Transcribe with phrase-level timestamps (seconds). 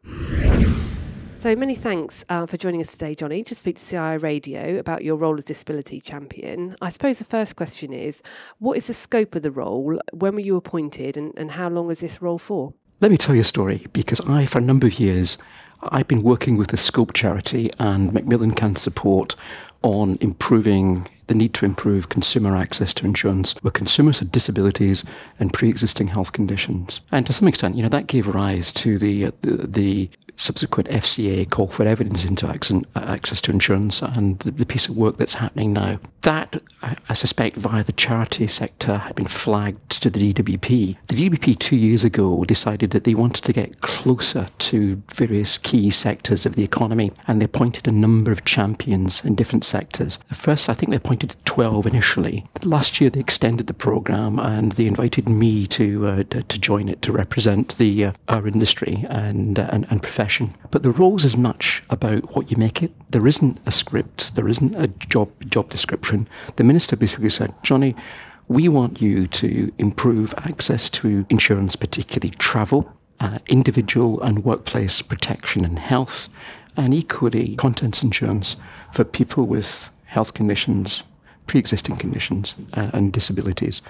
[1.39, 5.03] So many thanks uh, for joining us today, Johnny, to speak to CII Radio about
[5.03, 6.77] your role as disability champion.
[6.81, 8.21] I suppose the first question is,
[8.59, 9.99] what is the scope of the role?
[10.13, 12.75] When were you appointed and, and how long is this role for?
[13.01, 15.37] Let me tell you a story because I, for a number of years,
[15.81, 19.35] I've been working with the Scope charity and Macmillan Cancer Support
[19.81, 25.03] on improving the need to improve consumer access to insurance where consumers have disabilities
[25.39, 27.01] and pre-existing health conditions.
[27.11, 30.89] And to some extent, you know, that gave rise to the, uh, the, the subsequent
[30.89, 35.35] FCA call for evidence into access to insurance and the, the, piece of work that's
[35.35, 35.99] happening now.
[36.21, 40.97] That, I suspect, via the charity sector had been flagged to the DWP.
[41.07, 45.89] The DWP two years ago decided that they wanted to get closer to various key
[45.89, 50.17] sectors of the economy and they appointed a number of champions in different sectors.
[50.31, 52.45] First, I think they appointed 12 initially.
[52.63, 56.89] Last year, they extended the programme and they invited me to, uh, to, to, join
[56.89, 60.55] it to represent the, uh, our industry and, uh, and, and profession.
[60.71, 62.91] But the roles is much about what you make it.
[63.11, 66.27] There isn't a script, there isn't a job job description.
[66.55, 67.95] The minister basically said, Johnny,
[68.47, 75.63] we want you to improve access to insurance, particularly travel, uh, individual and workplace protection
[75.63, 76.29] and health,
[76.75, 78.55] and equally contents insurance
[78.91, 81.03] for people with health conditions,
[81.47, 83.81] pre-existing conditions, uh, and disabilities.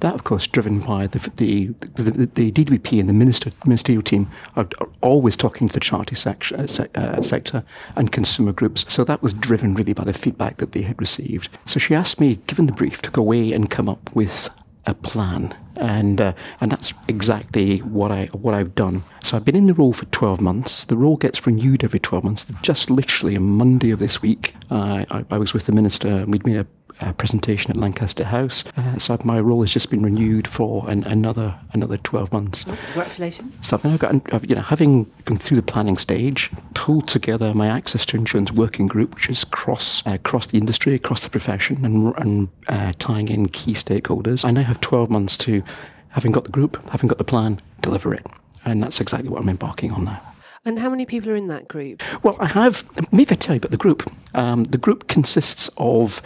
[0.00, 4.30] That, of course, driven by the, the, the, the DWP and the minister, ministerial team
[4.54, 7.64] are, are always talking to the charity uh, uh, sector
[7.96, 8.84] and consumer groups.
[8.88, 11.48] So that was driven really by the feedback that they had received.
[11.64, 14.50] So she asked me, given the brief, to go away and come up with
[14.84, 19.02] a plan, and uh, and that's exactly what I what I've done.
[19.22, 20.84] So I've been in the role for twelve months.
[20.84, 22.44] The role gets renewed every twelve months.
[22.62, 26.08] Just literally on Monday of this week, uh, I, I was with the minister.
[26.08, 26.66] and We'd made a
[27.00, 28.64] uh, presentation at Lancaster House.
[28.76, 32.64] Uh, so my role has just been renewed for an, another another 12 months.
[32.64, 33.66] Congratulations.
[33.66, 37.68] So I've now got, you know, having gone through the planning stage, pulled together my
[37.68, 41.84] access to insurance working group, which is cross uh, across the industry, across the profession,
[41.84, 44.44] and, and uh, tying in key stakeholders.
[44.44, 45.62] I now have 12 months to,
[46.10, 48.26] having got the group, having got the plan, deliver it.
[48.64, 50.22] And that's exactly what I'm embarking on now.
[50.64, 52.02] And how many people are in that group?
[52.24, 54.10] Well, I have, maybe I tell you about the group.
[54.34, 56.20] Um, the group consists of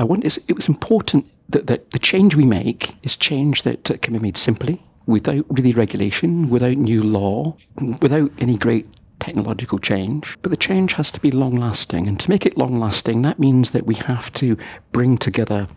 [0.00, 4.00] I want it was important that, that the change we make is change that, that
[4.00, 7.54] can be made simply, without really regulation, without new law,
[8.00, 8.86] without any great
[9.18, 10.38] technological change.
[10.40, 12.08] But the change has to be long lasting.
[12.08, 14.56] And to make it long lasting, that means that we have to
[14.90, 15.68] bring together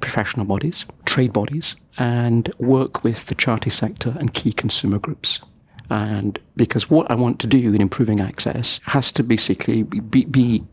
[0.00, 5.40] professional bodies, trade bodies, and work with the charity sector and key consumer groups.
[5.90, 10.64] And because what I want to do in improving access has to basically be, be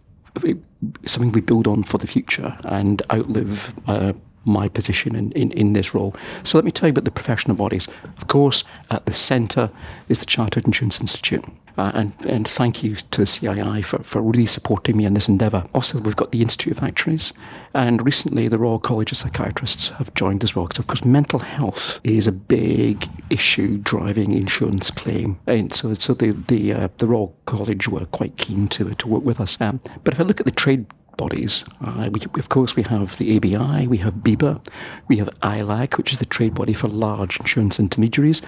[1.06, 4.14] something we build on for the future and outlive uh,
[4.46, 6.16] my position in, in, in this role.
[6.44, 7.88] So let me tell you about the professional bodies.
[8.18, 9.70] Of course, at the centre
[10.10, 11.46] is the Chartered Insurance Institute.
[11.78, 15.28] Uh, and, and thank you to the CII for, for really supporting me in this
[15.28, 15.66] endeavour.
[15.74, 17.34] Also, we've got the Institute of Actuaries,
[17.74, 21.40] and recently the Royal College of Psychiatrists have joined as well, because of course mental
[21.40, 25.40] health is a big issue driving insurance claim.
[25.48, 29.24] And so, so the, the, uh, the Royal College were quite keen to, to work
[29.24, 29.60] with us.
[29.60, 30.86] Um, but if I look at the trade
[31.18, 31.64] bodies.
[31.82, 34.66] Uh, we, of course, we have the ABI, we have BIBA,
[35.08, 38.42] we have ILAC, which is the trade body for large insurance intermediaries.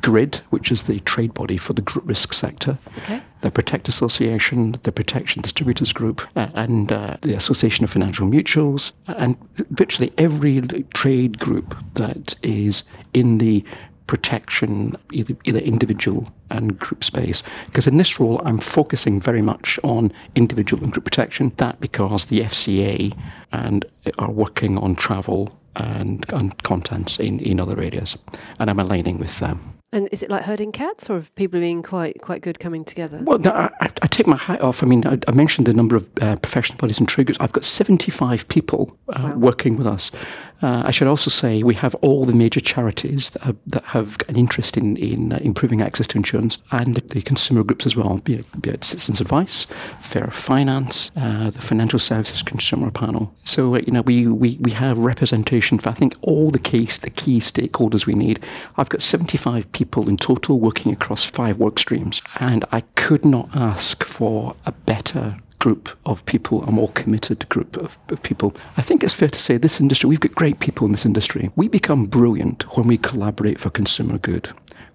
[0.00, 3.22] GRID, which is the trade body for the group risk sector, okay.
[3.40, 8.92] the Protect Association, the Protection Distributors Group, uh, and uh, the Association of Financial Mutuals,
[9.06, 9.36] and
[9.70, 10.60] virtually every
[10.94, 13.64] trade group that is in the
[14.06, 17.42] protection, either, either individual and group space.
[17.66, 21.52] Because in this role, I'm focusing very much on individual and group protection.
[21.56, 23.16] That because the FCA
[23.52, 23.84] and
[24.18, 28.16] are working on travel and, and contents in, in other areas,
[28.58, 29.77] and I'm aligning with them.
[29.90, 33.22] And is it like herding cats, or have people been quite quite good coming together?
[33.24, 34.82] Well, no, I, I, take my hat off.
[34.82, 37.38] I mean, I, I mentioned the number of uh, professional bodies and triggers.
[37.40, 39.36] I've got 75 people uh, wow.
[39.36, 40.10] working with us.
[40.60, 44.18] Uh, I should also say we have all the major charities that have, that have
[44.28, 48.18] an interest in, in uh, improving access to insurance and the consumer groups as well,
[48.18, 49.66] be it, be it Citizens Advice,
[50.00, 53.32] Fair Finance, uh, the Financial Services Consumer Panel.
[53.44, 56.98] So, uh, you know, we, we, we have representation for, I think, all the case,
[56.98, 58.44] the key stakeholders we need.
[58.76, 63.48] I've got 75 people in total working across five work streams, and I could not
[63.54, 68.54] ask for a better group of people, a more committed group of, of, people.
[68.76, 71.50] I think it's fair to say this industry, we've got great people in this industry.
[71.56, 74.50] We become brilliant when we collaborate for consumer good.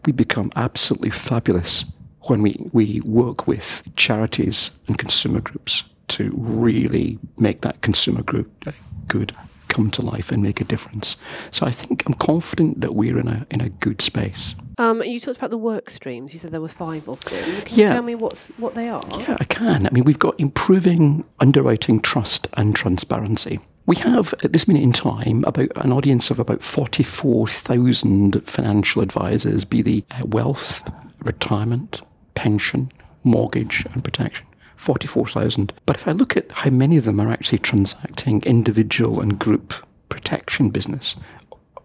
[0.06, 1.86] We become absolutely fabulous
[2.22, 8.52] when we, we work with charities and consumer groups to really make that consumer group
[8.68, 8.72] uh,
[9.08, 9.34] good
[9.68, 11.18] come to life and make a difference.
[11.50, 14.54] So I think I'm confident that we're in a in a good space.
[14.78, 16.34] Um, you talked about the work streams.
[16.34, 17.62] You said there were five of them.
[17.64, 17.88] Can yeah.
[17.88, 19.04] you tell me what's what they are?
[19.20, 19.86] Yeah, I can.
[19.86, 23.60] I mean, we've got improving underwriting trust and transparency.
[23.86, 29.66] We have, at this minute in time, about an audience of about 44,000 financial advisors,
[29.66, 32.02] be they uh, wealth, retirement,
[32.34, 32.92] pension,
[33.24, 34.48] mortgage, and protection.
[34.78, 35.74] 44,000.
[35.86, 39.74] But if I look at how many of them are actually transacting individual and group
[40.10, 41.16] protection business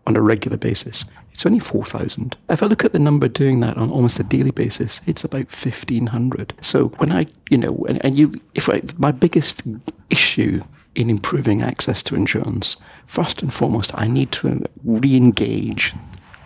[0.08, 2.34] on a regular basis, it's only 4,000.
[2.48, 5.52] If I look at the number doing that on almost a daily basis, it's about
[5.52, 6.54] 1,500.
[6.62, 9.62] So when I, you know, and, and you, if I, my biggest
[10.08, 10.62] issue
[10.94, 12.76] in improving access to insurance,
[13.06, 15.92] first and foremost, I need to re engage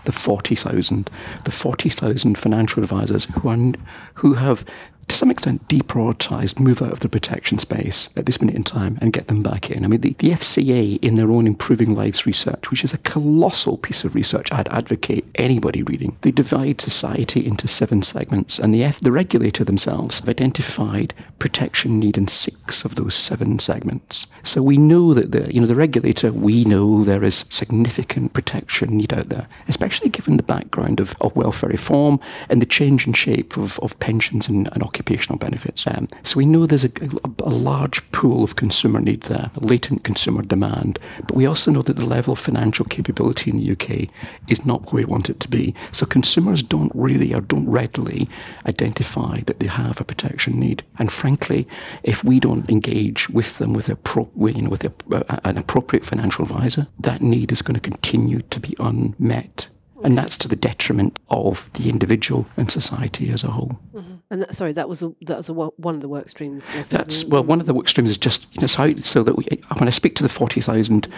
[0.07, 1.09] the 40,000,
[1.45, 3.73] the 40,000 financial advisors who are,
[4.15, 4.65] who have
[5.09, 8.99] to some extent deprioritised, move out of the protection space at this minute in time
[9.01, 9.85] and get them back in.
[9.85, 13.77] I mean, the, the FCA, in their own Improving Lives research, which is a colossal
[13.77, 18.85] piece of research I'd advocate anybody reading, they divide society into seven segments, and the,
[18.85, 24.27] F, the regulator themselves have identified protection need in six of those seven segments.
[24.43, 28.97] So we know that the, you know, the regulator, we know there is significant protection
[28.97, 33.13] need out there, especially given the background of, of welfare reform and the change in
[33.13, 35.87] shape of, of pensions and, and occupational benefits.
[35.87, 36.93] Um, so we know there's a,
[37.25, 41.81] a, a, large pool of consumer need there, latent consumer demand, but we also know
[41.83, 44.11] that the level of financial capability in the UK
[44.49, 45.75] is not where we want it to be.
[45.93, 48.29] So consumers don't really or don't readily
[48.67, 50.85] identify that they have a protection need.
[50.99, 51.67] And frankly,
[52.03, 56.05] if we don't engage with them with, a pro, you know, with a, an appropriate
[56.05, 59.69] financial advisor, that need is going to continue to be unmet
[60.05, 63.79] and that's to the detriment of the individual and society as a whole.
[63.95, 64.15] Mm-hmm.
[64.31, 66.69] And that, sorry, that was a, that was a, one of the work streams.
[66.89, 69.47] That's well, one of the work streams is just you know so, so that we,
[69.79, 71.09] when I speak to the forty thousand,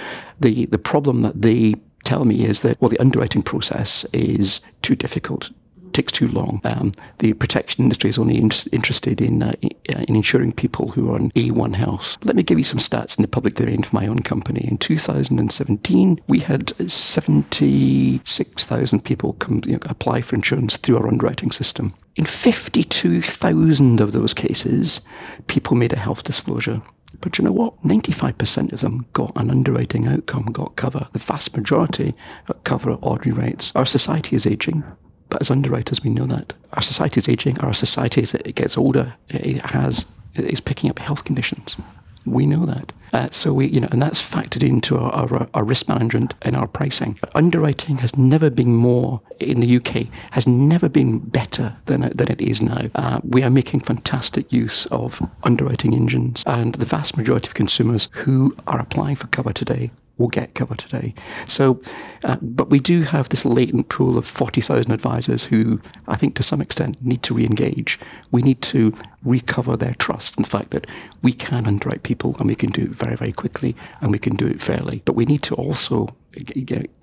[0.40, 4.96] the the problem that they tell me is that well, the underwriting process is too
[4.96, 5.50] difficult
[5.94, 6.60] takes too long.
[6.64, 11.14] Um, the protection industry is only in- interested in, uh, in insuring people who are
[11.14, 12.18] on A1 health.
[12.24, 14.66] Let me give you some stats in the public domain for my own company.
[14.68, 21.50] In 2017, we had 76,000 people come you know, apply for insurance through our underwriting
[21.50, 21.94] system.
[22.16, 25.00] In 52,000 of those cases,
[25.46, 26.82] people made a health disclosure.
[27.20, 27.80] But you know what?
[27.82, 31.08] 95% of them got an underwriting outcome, got cover.
[31.12, 32.14] The vast majority
[32.46, 33.72] got cover at ordinary rates.
[33.74, 34.84] Our society is aging.
[35.34, 37.58] But as underwriters, we know that our society is aging.
[37.58, 41.76] Our society, it gets older, it has is picking up health conditions.
[42.24, 42.92] We know that.
[43.12, 46.54] Uh, so we, you know, and that's factored into our, our, our, risk management and
[46.54, 47.18] our pricing.
[47.34, 52.40] Underwriting has never been more in the UK has never been better than than it
[52.40, 52.90] is now.
[52.94, 58.08] Uh, we are making fantastic use of underwriting engines, and the vast majority of consumers
[58.22, 61.14] who are applying for cover today will get cover today.
[61.48, 61.80] So,
[62.22, 66.42] uh, but we do have this latent pool of 40,000 advisors who I think to
[66.42, 67.98] some extent need to re engage.
[68.30, 68.94] We need to
[69.24, 70.86] recover their trust in the fact that
[71.22, 74.36] we can underwrite people and we can do it very, very quickly and we can
[74.36, 75.02] do it fairly.
[75.04, 76.14] But we need to also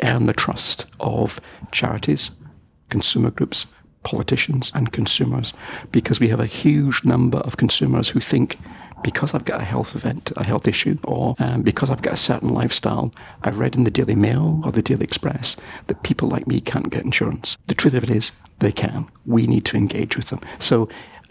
[0.02, 1.40] earn the trust of
[1.72, 2.32] charities,
[2.90, 3.66] consumer groups,
[4.04, 5.54] politicians, and consumers
[5.92, 8.58] because we have a huge number of consumers who think
[9.04, 12.18] because I've got a health event, a health issue, or um, because I've got a
[12.18, 15.56] certain lifestyle, I've read in the Daily Mail or the Daily Express
[15.88, 17.58] that people like me can't get insurance.
[17.68, 19.08] The truth of it is, they can.
[19.26, 20.40] We need to engage with them.
[20.60, 20.90] So,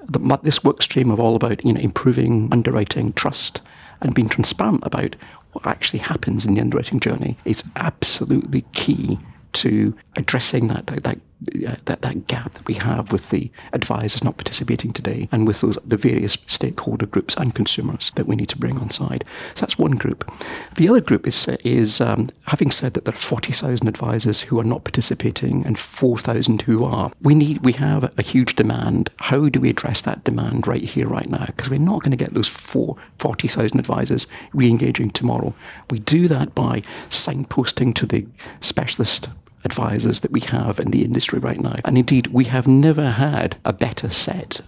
[0.08, 3.60] the, this work stream of all about you know improving underwriting trust
[4.02, 5.16] and being transparent about
[5.52, 9.18] what actually happens in the underwriting journey is absolutely key
[9.52, 14.22] to addressing that, that, that uh, that, that gap that we have with the advisors
[14.22, 18.48] not participating today and with those the various stakeholder groups and consumers that we need
[18.48, 19.24] to bring on side.
[19.54, 20.30] So that's one group.
[20.76, 24.64] The other group is, is um, having said that there are 40,000 advisors who are
[24.64, 27.12] not participating and 4,000 who are.
[27.20, 29.10] We need we have a huge demand.
[29.18, 31.46] How do we address that demand right here, right now?
[31.46, 35.54] Because we're not going to get those four, 40,000 advisors re-engaging tomorrow.
[35.90, 38.26] We do that by signposting to the
[38.60, 39.28] specialist
[39.64, 41.76] advisors that we have in the industry right now.
[41.84, 44.60] And indeed, we have never had a better set,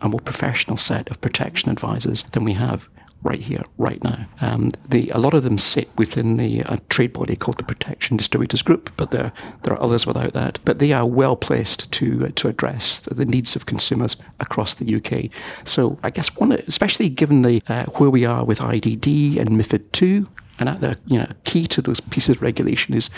[0.00, 2.88] a more professional set of protection advisors than we have
[3.22, 4.26] right here, right now.
[4.40, 8.62] Um, the, a lot of them sit within the trade body called the Protection Distributors
[8.62, 10.58] Group, but there, there are others without that.
[10.64, 14.94] But they are well placed to uh, to address the needs of consumers across the
[14.96, 15.30] UK.
[15.64, 20.02] So I guess one, especially given the uh, where we are with IDD and MiFID
[20.02, 20.26] II,
[20.58, 23.10] and at the you know key to those pieces of regulation is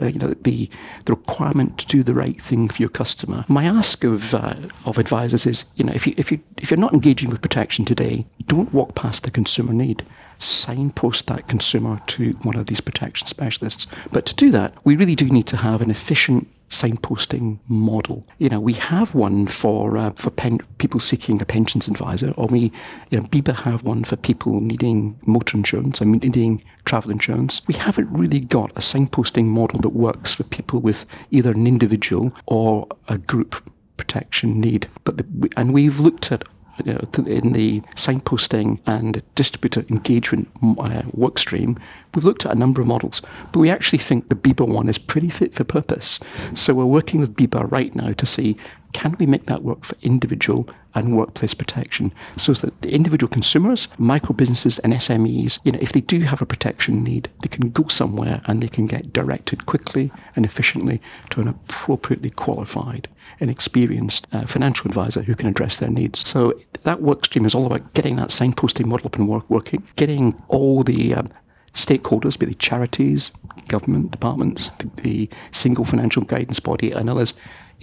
[0.00, 0.68] uh, you know the
[1.04, 3.44] the requirement to do the right thing for your customer.
[3.48, 6.78] My ask of uh, of advisors is you know if you if you if you're
[6.78, 10.04] not engaging with protection today, don't walk past the consumer need.
[10.38, 13.86] Signpost that consumer to one of these protection specialists.
[14.10, 18.26] But to do that, we really do need to have an efficient signposting model.
[18.38, 22.48] You know, we have one for uh, for pen- people seeking a pensions advisor, or
[22.48, 22.72] we,
[23.10, 27.62] you know, BIBA have one for people needing motor insurance and needing travel insurance.
[27.66, 32.32] We haven't really got a signposting model that works for people with either an individual
[32.46, 33.62] or a group
[33.96, 34.88] protection need.
[35.04, 36.44] But the, and we've looked at
[36.84, 41.78] you know, in the signposting and distributor engagement uh, workstream,
[42.14, 44.98] we've looked at a number of models, but we actually think the BIBA one is
[44.98, 46.18] pretty fit for purpose.
[46.54, 48.56] So we're working with BIBA right now to see
[48.94, 53.88] can we make that work for individual and workplace protection so that the individual consumers,
[53.98, 57.70] micro businesses and SMEs, you know, if they do have a protection need, they can
[57.70, 63.08] go somewhere and they can get directed quickly and efficiently to an appropriately qualified
[63.40, 66.26] and experienced uh, financial advisor who can address their needs.
[66.26, 69.82] So that work stream is all about getting that signposting model up and work, working,
[69.96, 71.28] getting all the um,
[71.72, 73.32] stakeholders, be they charities,
[73.66, 77.34] government departments, the, the, single financial guidance body, and others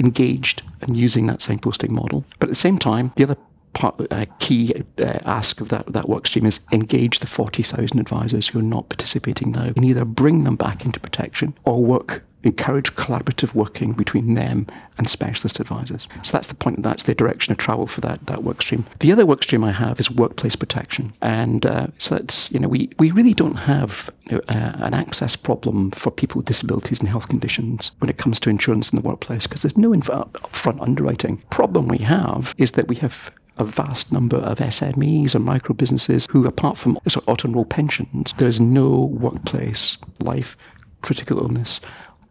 [0.02, 2.26] engaged and using that signposting model.
[2.40, 3.38] But at the same time, the other
[3.74, 8.50] part, uh, key uh, ask of that, that work stream is engage the 40,000 advisors
[8.50, 12.96] who are not participating now and either bring them back into protection or work encourage
[12.96, 16.08] collaborative working between them and specialist advisors.
[16.24, 18.86] So that's the point, that's the direction of travel for that, that work stream.
[19.00, 21.14] The other work stream I have is workplace protection.
[21.22, 24.94] And uh, so that's, you know, we, we really don't have you know, uh, an
[24.94, 29.00] access problem for people with disabilities and health conditions when it comes to insurance in
[29.00, 31.38] the workplace because there's no inf- upfront underwriting.
[31.50, 36.28] Problem we have is that we have a vast number of SMEs and micro businesses
[36.32, 40.58] who, apart from sort of auto enroll pensions, there's no workplace life,
[41.02, 41.80] critical illness,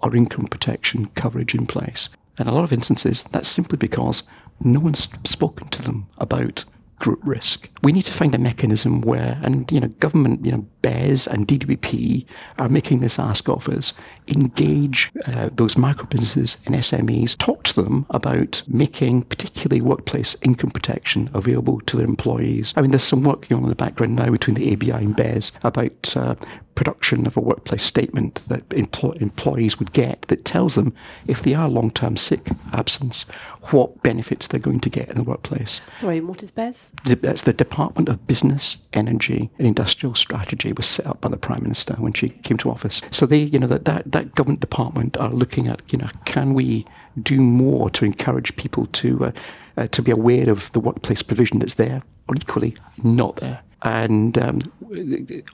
[0.00, 2.08] or income protection coverage in place.
[2.38, 4.22] In a lot of instances, that's simply because
[4.62, 6.64] no one's spoken to them about
[6.98, 7.68] group risk.
[7.82, 11.46] We need to find a mechanism where, and you know, government, you know, BEIS and
[11.46, 12.24] DWP
[12.58, 13.92] are making this ask of us,
[14.28, 20.70] engage uh, those micro businesses and SMEs, talk to them about making particularly workplace income
[20.70, 22.72] protection available to their employees.
[22.76, 25.16] I mean, there's some work going on in the background now between the ABI and
[25.16, 26.34] BEIS about uh,
[26.74, 30.94] production of a workplace statement that empl- employees would get that tells them
[31.26, 33.24] if they are long term sick absence,
[33.70, 35.80] what benefits they're going to get in the workplace.
[35.92, 36.92] Sorry, what is BEIS?
[37.04, 41.62] That's the Department of Business, Energy and Industrial Strategy was set up by the Prime
[41.62, 43.00] Minister when she came to office.
[43.10, 46.54] So they, you know, that, that, that government department are looking at, you know, can
[46.54, 46.86] we
[47.20, 49.32] do more to encourage people to uh,
[49.76, 53.62] uh, to be aware of the workplace provision that's there, or equally not there.
[53.82, 54.60] And um,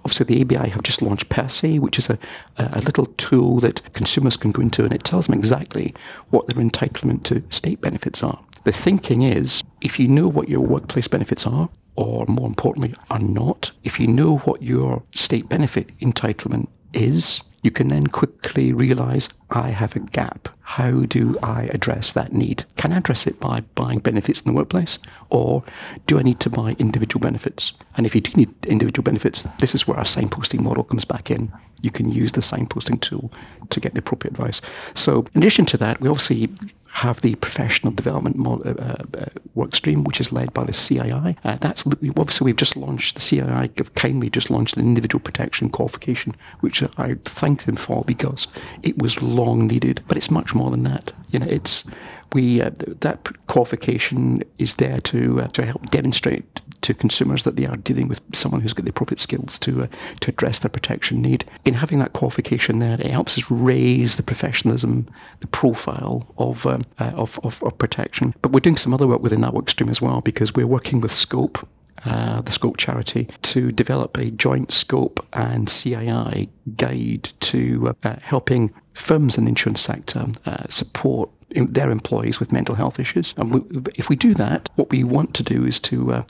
[0.05, 2.19] obviously, the ABI have just launched PERSE, which is a,
[2.57, 5.95] a little tool that consumers can go into, and it tells them exactly
[6.31, 8.41] what their entitlement to state benefits are.
[8.65, 13.19] The thinking is if you know what your workplace benefits are, or more importantly, are
[13.19, 19.29] not, if you know what your state benefit entitlement is, you can then quickly realize
[19.51, 20.49] I have a gap.
[20.61, 22.65] How do I address that need?
[22.77, 25.01] Can I address it by buying benefits in the workplace?
[25.31, 25.65] Or
[26.07, 27.73] do I need to buy individual benefits?
[27.97, 31.29] And if you do need individual benefits, this is where our signposting model comes back
[31.29, 31.53] in.
[31.81, 33.33] You can use the signposting tool
[33.71, 34.61] to get the appropriate advice.
[34.95, 36.49] So, in addition to that, we obviously
[36.97, 41.37] have the professional development mo- uh, uh, work stream, which is led by the CII.
[41.45, 41.85] Uh, that's
[42.17, 46.83] obviously we've just launched the CII have kindly just launched an individual protection qualification, which
[46.97, 48.47] I thank them for because
[48.83, 51.13] it was long needed, but it's much more than that.
[51.31, 51.85] You know, it's
[52.33, 57.67] we uh, that qualification is there to uh, to help demonstrate to consumers that they
[57.67, 59.87] are dealing with someone who's got the appropriate skills to uh,
[60.21, 61.45] to address their protection need.
[61.65, 65.09] In having that qualification there, it helps us raise the professionalism,
[65.41, 68.35] the profile of, um, uh, of, of, of protection.
[68.41, 71.01] But we're doing some other work within that work stream as well because we're working
[71.01, 71.67] with Scope,
[72.05, 78.73] uh, the Scope charity, to develop a joint Scope and CII guide to uh, helping
[78.95, 83.35] firms in the insurance sector uh, support their employees with mental health issues.
[83.37, 86.23] And we, if we do that, what we want to do is to, uh,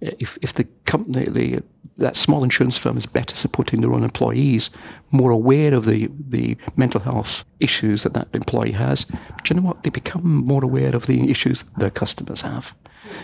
[0.00, 1.62] if, if the company, the,
[1.98, 4.70] that small insurance firm is better supporting their own employees,
[5.10, 9.66] more aware of the, the mental health issues that that employee has, do you know
[9.66, 9.82] what?
[9.82, 12.74] They become more aware of the issues their customers have.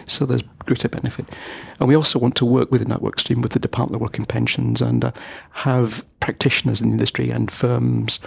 [0.07, 1.27] So there's greater benefit.
[1.79, 4.19] And we also want to work within that work stream with the Department of Work
[4.19, 5.13] and Pensions and uh,
[5.53, 8.19] have practitioners in the industry and firms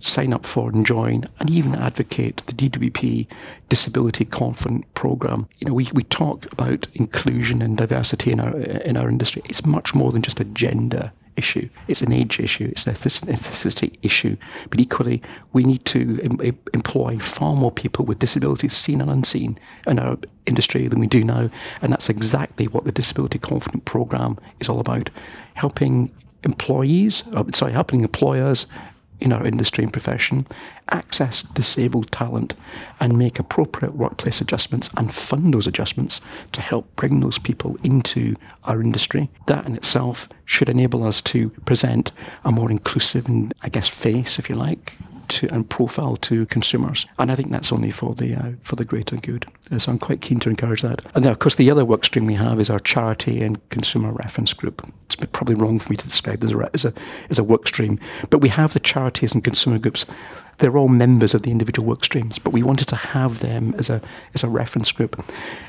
[0.00, 3.26] sign up for and join and even advocate the DWP
[3.68, 5.48] Disability Confident Programme.
[5.58, 9.42] You know, we, we talk about inclusion and diversity in our, in our industry.
[9.46, 11.68] It's much more than just a gender issue.
[11.88, 12.68] It's an age issue.
[12.70, 14.36] It's an ethnicity issue.
[14.68, 15.22] But equally,
[15.52, 20.18] we need to em- employ far more people with disabilities, seen and unseen, in our
[20.46, 21.48] industry than we do now.
[21.80, 25.08] And that's exactly what the Disability Confident Programme is all about:
[25.54, 28.66] helping employees, uh, sorry, helping employers
[29.20, 30.46] in our industry and profession
[30.88, 32.54] access disabled talent
[32.98, 36.20] and make appropriate workplace adjustments and fund those adjustments
[36.52, 38.34] to help bring those people into
[38.64, 39.30] our industry.
[39.46, 42.12] That in itself should enable us to present
[42.44, 44.94] a more inclusive and, I guess, face, if you like,
[45.30, 47.06] to, and profile to consumers.
[47.18, 49.46] And I think that's only for the uh, for the greater good.
[49.70, 51.04] Uh, so I'm quite keen to encourage that.
[51.14, 54.12] And then, of course, the other work stream we have is our charity and consumer
[54.12, 54.86] reference group.
[55.06, 56.92] It's probably wrong for me to describe as a, as a,
[57.30, 57.98] as a work stream,
[58.30, 60.06] but we have the charities and consumer groups
[60.58, 63.90] they're all members of the individual work streams, but we wanted to have them as
[63.90, 64.00] a
[64.34, 65.22] as a reference group.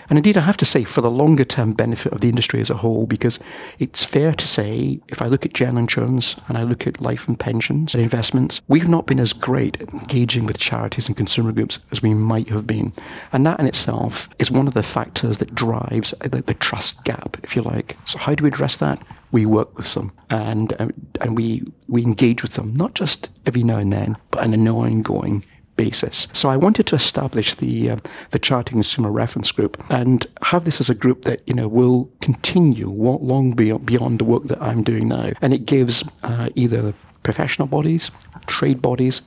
[0.10, 2.70] And indeed, I have to say, for the longer term benefit of the industry as
[2.70, 3.40] a whole, because
[3.80, 7.30] it's fair to say, if I look at general insurance and I look at life
[7.30, 11.54] and pensions and investments, we've not been as great at engaging with charities and consumer
[11.54, 12.92] groups as we might have been.
[13.32, 17.38] And that in itself is one of the factors that drives the, the trust gap,
[17.42, 17.98] if you like.
[18.06, 19.02] So, how do we address that?
[19.32, 23.64] We work with them and um, and we we engage with them not just every
[23.64, 25.44] now and then, but on an ongoing
[25.78, 26.28] basis.
[26.34, 27.98] So I wanted to establish the uh,
[28.30, 32.10] the Charity Consumer Reference Group and have this as a group that you know will
[32.22, 36.94] continue long beyond, beyond the work that I'm doing now, and it gives uh, either
[37.24, 38.12] professional bodies,
[38.48, 39.22] trade bodies,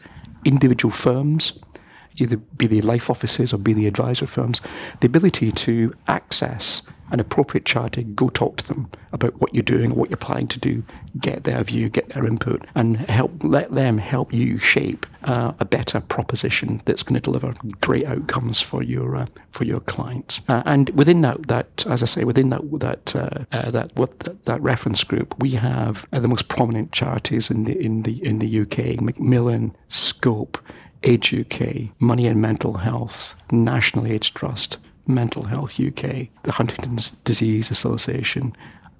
[0.45, 1.59] individual firms,
[2.17, 4.61] either be the life offices or be the advisor firms,
[5.01, 9.95] the ability to access an appropriate charity, go talk to them about what you're doing,
[9.95, 10.83] what you're planning to do,
[11.21, 15.65] get their view, get their input, and help let them help you shape uh, a
[15.65, 20.41] better proposition that's going to deliver great outcomes for your uh, for your clients.
[20.49, 24.19] Uh, and within that, that as I say, within that that uh, uh, that what
[24.21, 28.25] that, that, reference group, we have uh, the most prominent charities in the in the
[28.27, 30.59] in the UK: Macmillan, Scope.
[31.05, 37.71] Age UK, Money and Mental Health, National AIDS Trust, Mental Health UK, the Huntington's Disease
[37.71, 38.57] Association,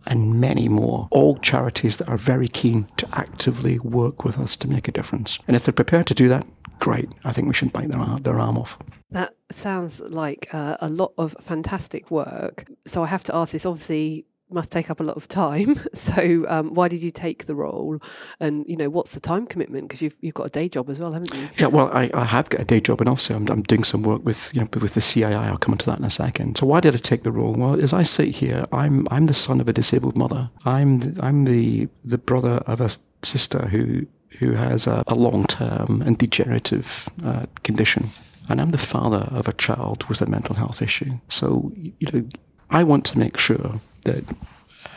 [0.07, 1.09] and many more.
[1.11, 5.39] All charities that are very keen to actively work with us to make a difference.
[5.49, 6.47] And if they're prepared to do that,
[6.79, 7.09] great.
[7.25, 8.79] I think we should bite their, their arm off.
[9.11, 12.67] That sounds like uh, a lot of fantastic work.
[12.87, 15.77] So I have to ask this obviously, must take up a lot of time.
[15.95, 17.99] So, um, why did you take the role?
[18.39, 19.89] And you know, what's the time commitment?
[19.89, 21.49] Because you've you've got a day job as well, haven't you?
[21.57, 24.03] Yeah, well, I, I have got a day job, and also I'm, I'm doing some
[24.03, 25.35] work with you know with the CII.
[25.35, 26.59] I'll come into that in a second.
[26.59, 27.55] So, why did I take the role?
[27.55, 30.51] Well, as I sit here, I'm I'm the son of a disabled mother.
[30.65, 32.91] I'm I'm the the brother of a
[33.23, 34.07] sister who
[34.39, 38.11] who has a, a long term and degenerative uh, condition.
[38.49, 41.19] And I'm the father of a child with a mental health issue.
[41.29, 42.29] So, you know,
[42.75, 44.25] I want to make sure that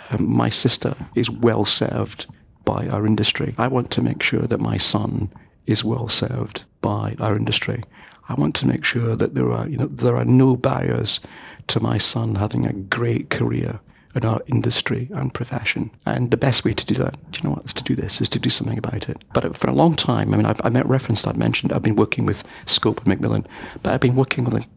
[0.09, 2.25] um, my sister is well served
[2.65, 3.53] by our industry.
[3.59, 5.31] I want to make sure that my son
[5.67, 7.83] is well served by our industry.
[8.29, 11.19] I want to make sure that there are, you know, there are no barriers
[11.67, 13.79] to my son having a great career
[14.17, 15.91] in our industry and profession.
[16.05, 18.21] And the best way to do that, do you know what, is to do this,
[18.21, 19.17] is to do something about it.
[19.33, 22.25] But for a long time, I mean, I've, I referenced, I mentioned, I've been working
[22.25, 23.47] with Scope and Macmillan,
[23.83, 24.67] but I've been working with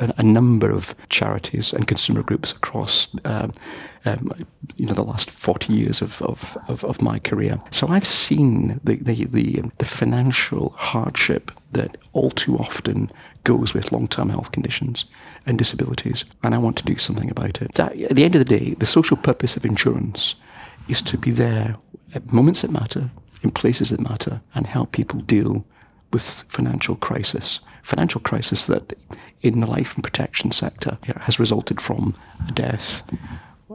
[0.00, 3.52] a, a, number of charities and consumer groups across um,
[4.04, 4.32] um,
[4.76, 7.60] you know, the last 40 years of, of, of, of, my career.
[7.70, 13.10] So I've seen the, the, the, the financial hardship that all too often
[13.44, 15.04] goes with long-term health conditions
[15.46, 17.72] and disabilities, and I want to do something about it.
[17.74, 20.34] That, at the end of the day, the social purpose of insurance
[20.88, 21.76] is to be there
[22.14, 23.10] at moments that matter,
[23.42, 25.64] in places that matter, and help people deal
[26.12, 27.60] with financial crisis.
[27.82, 28.92] Financial crisis that
[29.40, 32.14] in the life and protection sector has resulted from
[32.48, 33.02] a death,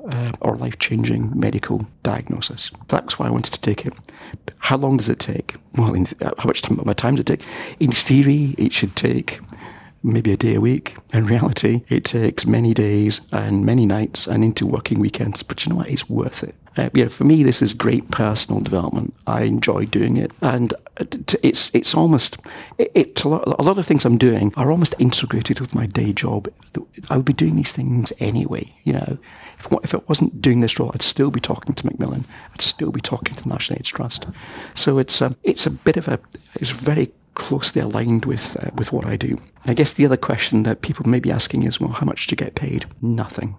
[0.09, 2.69] uh, or life changing medical diagnosis.
[2.87, 3.93] That's why I wanted to take it.
[4.59, 5.55] How long does it take?
[5.75, 7.43] Well, in, uh, how much time, my time does it take?
[7.79, 9.39] In theory, it should take
[10.05, 10.95] maybe a day a week.
[11.13, 15.43] In reality, it takes many days and many nights and into working weekends.
[15.43, 15.89] But you know what?
[15.89, 16.55] It's worth it.
[16.77, 19.13] Uh, know, for me, this is great personal development.
[19.25, 20.73] I enjoy doing it, and
[21.41, 22.37] it's it's almost
[22.77, 26.49] it, it a, lot, of things I'm doing are almost integrated with my day job.
[27.09, 28.73] I would be doing these things anyway.
[28.83, 29.17] You know,
[29.57, 32.25] if, if I wasn't doing this role, I'd still be talking to Macmillan.
[32.53, 34.27] I'd still be talking to the National AIDS Trust.
[34.73, 36.19] So it's um, it's a bit of a
[36.55, 39.37] it's very closely aligned with uh, with what I do.
[39.61, 42.27] And I guess the other question that people may be asking is, well, how much
[42.27, 42.85] do you get paid?
[43.01, 43.57] Nothing.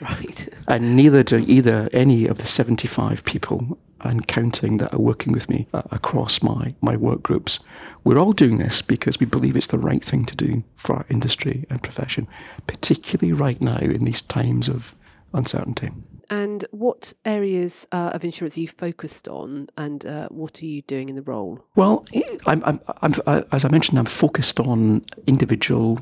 [0.00, 0.48] Right.
[0.68, 5.48] And neither do either any of the 75 people and counting that are working with
[5.48, 7.60] me uh, across my, my work groups.
[8.04, 11.06] We're all doing this because we believe it's the right thing to do for our
[11.08, 12.28] industry and profession,
[12.66, 14.94] particularly right now in these times of
[15.32, 15.90] uncertainty.
[16.28, 20.82] And what areas uh, of insurance are you focused on, and uh, what are you
[20.82, 21.64] doing in the role?
[21.76, 22.04] Well,
[22.46, 26.00] I'm, I'm, I'm, uh, as I mentioned, I'm focused on individual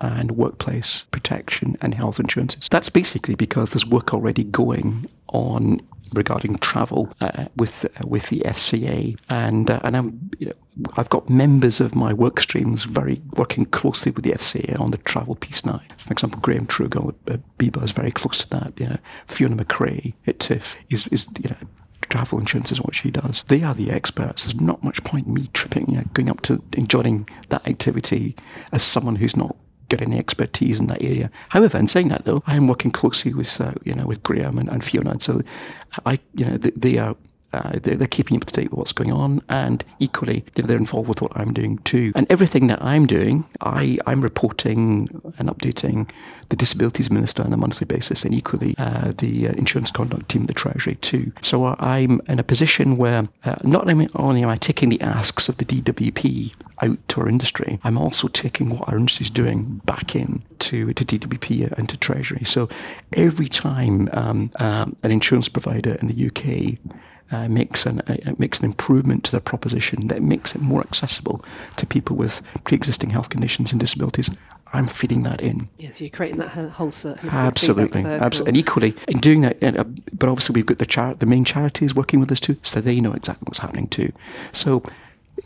[0.00, 2.68] and workplace protection and health insurances.
[2.70, 5.80] That's basically because there's work already going on
[6.12, 10.52] regarding travel uh, with uh, with the FCA, and uh, and I'm you know,
[10.96, 14.98] I've got members of my work streams very working closely with the FCA on the
[14.98, 15.80] travel piece now.
[15.98, 17.40] For example, Graham Trudgill at
[17.82, 18.78] is very close to that.
[18.78, 21.68] You know, Fiona McRae at TIFF is is you know
[22.08, 23.44] travel insurance is what she does.
[23.48, 24.44] They are the experts.
[24.44, 28.34] There's not much point me tripping, you know, going up to enjoying that activity
[28.72, 29.56] as someone who's not
[29.90, 31.30] get any expertise in that area.
[31.50, 34.56] However, in saying that though, I am working closely with uh, you know with Graham
[34.58, 35.42] and, and Fiona, and so
[36.06, 37.16] I you know they, they are
[37.52, 41.08] uh, they're, they're, keeping up to date with what's going on, and equally they're involved
[41.08, 42.12] with what I'm doing too.
[42.14, 46.08] And everything that I'm doing, I, I'm reporting and updating
[46.48, 50.46] the disabilities minister on a monthly basis, and equally uh, the uh, insurance conduct team,
[50.46, 51.32] the Treasury too.
[51.42, 55.48] So uh, I'm in a position where uh, not only am I taking the asks
[55.48, 59.80] of the DWP out to our industry, I'm also taking what our industry is doing
[59.84, 62.44] back in to, to DWP and to Treasury.
[62.44, 62.68] So
[63.12, 66.78] every time um, um, an insurance provider in the UK
[67.32, 71.44] uh, makes an uh, makes an improvement to their proposition that makes it more accessible
[71.76, 74.30] to people with pre-existing health conditions and disabilities.
[74.72, 75.68] I'm feeding that in.
[75.78, 76.92] Yes, you're creating that whole.
[77.30, 79.62] Absolutely, absolutely, and equally in doing that.
[79.62, 82.80] Uh, but obviously, we've got the char- the main charities working with us too, so
[82.80, 84.12] they know exactly what's happening too.
[84.52, 84.82] So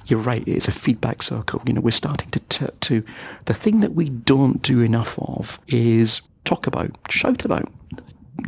[0.06, 0.46] you're right.
[0.46, 1.62] It's a feedback circle.
[1.66, 3.04] You know, we're starting to t- to
[3.46, 7.72] the thing that we don't do enough of is talk about, shout about,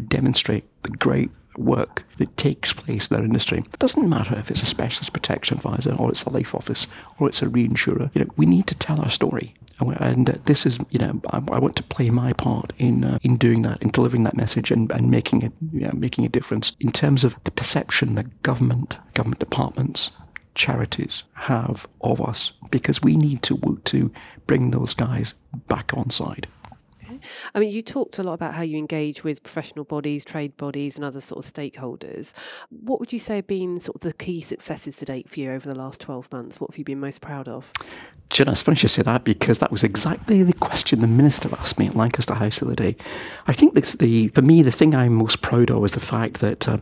[0.09, 3.59] demonstrate the great work that takes place in our industry.
[3.59, 6.87] It doesn't matter if it's a specialist protection advisor or it's a life office
[7.19, 8.11] or it's a reinsurer.
[8.14, 9.55] You know, we need to tell our story.
[9.79, 13.37] And this is, you know, I, I want to play my part in uh, in
[13.37, 16.73] doing that, in delivering that message, and, and making it, you know, making a difference
[16.81, 20.11] in terms of the perception that government, government departments,
[20.57, 24.11] charities have of us, because we need to to
[24.47, 25.35] bring those guys
[25.69, 26.49] back on side.
[27.55, 30.97] I mean, you talked a lot about how you engage with professional bodies, trade bodies,
[30.97, 32.33] and other sort of stakeholders.
[32.71, 35.53] What would you say have been sort of the key successes to date for you
[35.53, 36.61] over the last 12 months?
[36.61, 37.73] What have you been most proud of?
[38.29, 41.79] Jenna, it's funny you say that because that was exactly the question the minister asked
[41.79, 42.97] me at Lancaster House the other day.
[43.47, 46.69] I think the, for me, the thing I'm most proud of is the fact that
[46.69, 46.79] uh,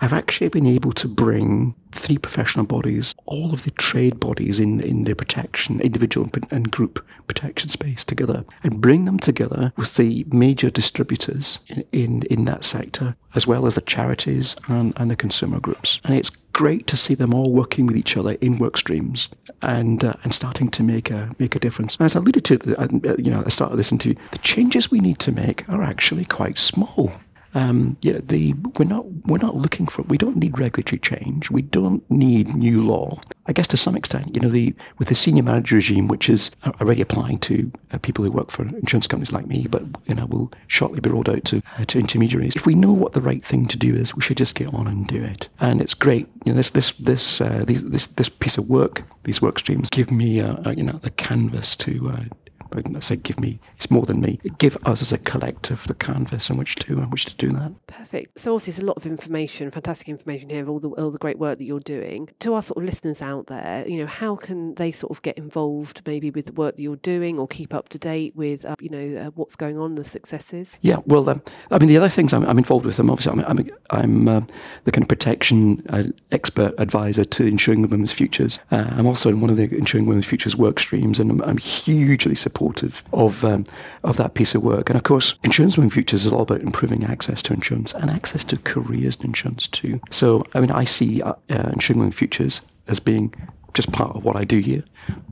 [0.00, 4.80] I've actually been able to bring three professional bodies, all of the trade bodies in,
[4.80, 10.24] in the protection, individual and group protection space together, and bring them together with the
[10.30, 15.16] major distributors in, in, in that sector, as well as the charities and, and the
[15.16, 16.00] consumer groups.
[16.04, 19.28] And it's great to see them all working with each other in work streams
[19.62, 21.96] and uh, and starting to make a make a difference.
[22.00, 24.90] As I alluded to, the, you know, at the start of this interview, the changes
[24.90, 27.12] we need to make are actually quite small.
[27.58, 31.50] Um, you know, the we're not we're not looking for we don't need regulatory change.
[31.50, 33.20] We don't need new law.
[33.46, 36.52] I guess to some extent, you know, the with the senior manager regime, which is
[36.80, 40.26] already applying to uh, people who work for insurance companies like me, but you know,
[40.26, 42.54] will shortly be rolled out to uh, to intermediaries.
[42.54, 44.86] If we know what the right thing to do is, we should just get on
[44.86, 45.48] and do it.
[45.58, 46.28] And it's great.
[46.44, 50.12] You know, this this this uh, this this piece of work, these work streams, give
[50.12, 52.30] me uh, uh, you know the canvas to
[52.74, 54.40] uh, I say give me, it's more than me.
[54.58, 57.72] Give us as a collective the canvas on which to on which to do that.
[57.86, 58.38] Perfect.
[58.38, 61.18] So obviously, it's a lot of information, fantastic information here of all the all the
[61.18, 62.28] great work that you're doing.
[62.40, 65.38] To our sort of listeners out there, you know, how can they sort of get
[65.38, 68.76] involved maybe with the work that you're doing, or keep up to date with, uh,
[68.80, 70.76] you know, uh, what's going on, the successes?
[70.80, 70.96] Yeah.
[71.06, 73.68] Well, um, I mean, the other things I'm, I'm involved with, I'm obviously I'm I'm,
[73.90, 74.40] I'm uh,
[74.84, 78.58] the kind of protection uh, expert advisor to Insuring Women's Futures.
[78.70, 81.58] Uh, I'm also in one of the Insuring Women's Futures work streams, and I'm, I'm
[81.58, 83.64] hugely supportive supportive of um,
[84.02, 84.90] of that piece of work.
[84.90, 88.44] And of course, Insurance Women Futures is all about improving access to insurance and access
[88.44, 90.00] to careers in insurance too.
[90.10, 93.32] So, I mean, I see uh, uh, Insurance Women Futures as being
[93.74, 94.82] just part of what I do here,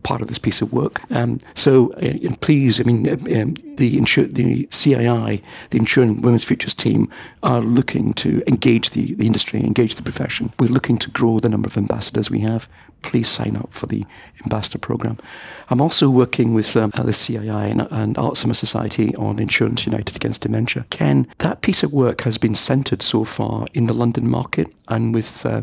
[0.04, 1.00] part of this piece of work.
[1.10, 6.44] Um, so uh, please, I mean, uh, um, the, insur- the CII, the Insurance Women's
[6.44, 7.08] Futures team,
[7.42, 10.52] are looking to engage the, the industry, engage the profession.
[10.60, 12.68] We're looking to grow the number of ambassadors we have
[13.06, 14.04] please sign up for the
[14.42, 15.16] ambassador program.
[15.70, 20.42] I'm also working with um, the CII and, and Alzheimer's Society on Insurance United Against
[20.42, 20.86] Dementia.
[20.90, 25.14] Ken, that piece of work has been centred so far in the London market and
[25.14, 25.62] with uh,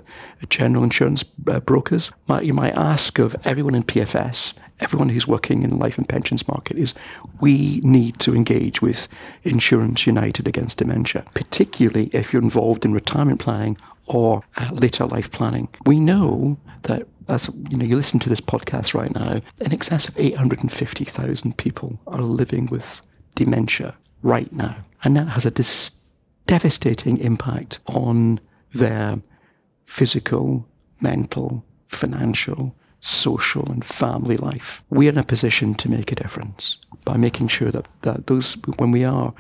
[0.49, 2.12] general insurance uh, brokers.
[2.41, 6.47] You might ask of everyone in PFS everyone who's working in the life and pensions
[6.47, 6.93] market is
[7.39, 9.08] we need to engage with
[9.43, 13.77] Insurance United Against Dementia, particularly if you're involved in retirement planning
[14.08, 15.69] or uh, later life planning.
[15.86, 20.08] We know that as you know, you listen to this podcast right now, in excess
[20.08, 23.02] of 850,000 people are living with
[23.36, 24.78] dementia right now.
[25.04, 26.00] And that has a dis-
[26.48, 28.40] devastating impact on
[28.72, 29.22] their
[29.86, 30.68] physical,
[31.02, 34.84] mental, financial, social, and family life.
[34.90, 38.92] We're in a position to make a difference by making sure that, that those, when
[38.92, 39.34] we are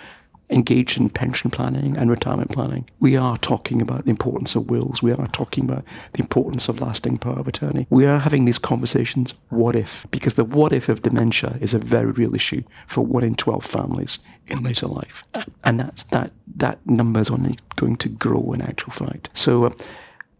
[0.53, 2.87] engaged in pension planning and retirement planning.
[2.99, 5.01] We are talking about the importance of wills.
[5.01, 7.87] We are talking about the importance of lasting power of attorney.
[7.89, 10.05] We are having these conversations, what if?
[10.11, 13.65] Because the what if of dementia is a very real issue for one in 12
[13.65, 15.23] families in later life.
[15.63, 19.29] And that's, that, that number is only going to grow in actual fact.
[19.33, 19.73] So, uh,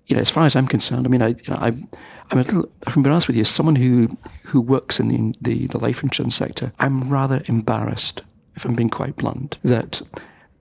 [0.07, 1.71] you know, as far as I'm concerned, I mean, I, you know, I,
[2.29, 4.09] I'm a little, I'm being honest with you, as someone who,
[4.43, 8.21] who works in the, the, the life insurance sector, I'm rather embarrassed
[8.55, 10.01] if I'm being quite blunt, that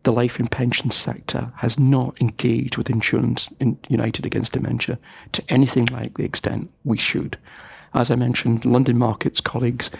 [0.02, 3.48] the life and pension sector has not engaged with Insurance
[3.88, 4.98] United Against Dementia
[5.32, 7.38] to anything like the extent we should.
[7.94, 9.90] As I mentioned, London Markets colleagues,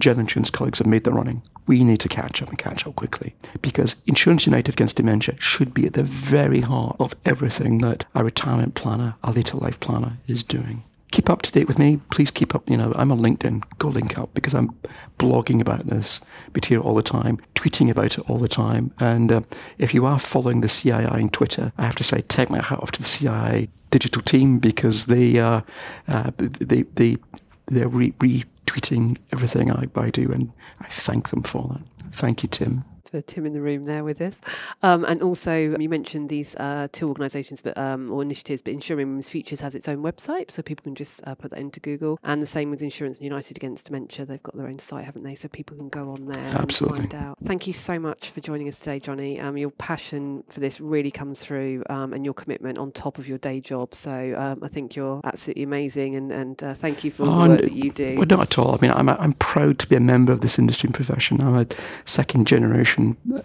[0.00, 1.42] general insurance colleagues have made the running.
[1.66, 5.74] We need to catch up and catch up quickly because Insurance United Against Dementia should
[5.74, 10.18] be at the very heart of everything that a retirement planner, a later life planner
[10.26, 12.00] is doing keep up to date with me.
[12.10, 12.68] Please keep up.
[12.68, 13.62] You know, I'm on LinkedIn.
[13.78, 14.70] Go link up because I'm
[15.18, 16.20] blogging about this
[16.54, 18.92] material all the time, tweeting about it all the time.
[18.98, 19.40] And uh,
[19.78, 22.80] if you are following the CII on Twitter, I have to say, take my hat
[22.80, 25.60] off to the CII digital team because they uh,
[26.08, 27.18] uh, they they
[27.66, 32.12] they're re- retweeting everything I, I do, and I thank them for that.
[32.12, 34.40] Thank you, Tim for Tim in the room there with us.
[34.82, 39.06] Um, and also, you mentioned these uh, two organisations but um, or initiatives, but Insuring
[39.08, 42.18] Women's Futures has its own website, so people can just uh, put that into Google.
[42.24, 44.24] And the same with Insurance United Against Dementia.
[44.24, 45.34] They've got their own site, haven't they?
[45.34, 47.00] So people can go on there Absolutely.
[47.00, 47.38] and find out.
[47.44, 49.38] Thank you so much for joining us today, Johnny.
[49.38, 53.28] Um, your passion for this really comes through um, and your commitment on top of
[53.28, 53.94] your day job.
[53.94, 57.44] So um, I think you're absolutely amazing and, and uh, thank you for all oh,
[57.44, 58.16] the work that you do.
[58.16, 58.74] Well, not at all.
[58.74, 61.42] I mean, I'm, I'm proud to be a member of this industry and profession.
[61.42, 61.66] I'm a
[62.04, 63.01] second generation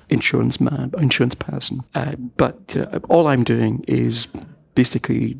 [0.10, 1.84] insurance man, insurance person.
[1.96, 4.28] Uh, but you know, all I'm doing is
[4.76, 5.40] basically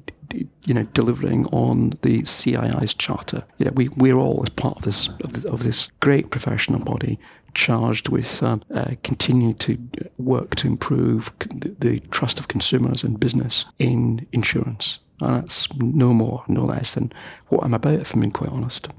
[0.66, 3.44] you know, delivering on the CII's charter.
[3.58, 6.80] You know, we we're all as part of this of this, of this great professional
[6.80, 7.20] body
[7.54, 9.78] charged with um, uh, continue to
[10.18, 15.00] work to improve the trust of consumers and business in insurance.
[15.22, 17.12] And that's no more, no less than
[17.48, 18.90] what I'm about, if I'm being quite honest.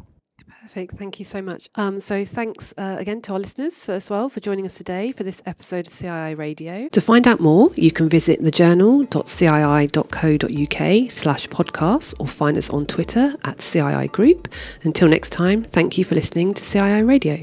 [0.79, 0.99] Perfect.
[0.99, 1.69] Thank you so much.
[1.75, 5.11] Um, so thanks uh, again to our listeners for, as well for joining us today
[5.11, 6.89] for this episode of CII Radio.
[6.91, 13.35] To find out more, you can visit thejournal.cii.co.uk slash podcast or find us on Twitter
[13.43, 14.47] at CII Group.
[14.85, 17.43] Until next time, thank you for listening to CII Radio.